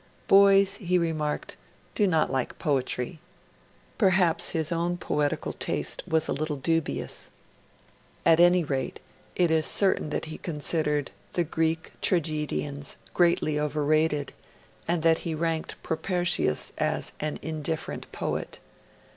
[0.27, 1.57] 'Boys,' he remarked,
[1.93, 3.19] 'do not like poetry.'
[3.99, 7.29] Perhaps his own poetical taste was a little dubious;
[8.25, 8.99] at any rate,
[9.35, 14.33] it is certain that he considered the Greek Tragedians greatly overrated,
[14.87, 18.59] and that he ranked Propertius as 'an indifferent poet'.